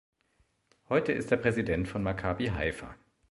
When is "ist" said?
1.11-1.29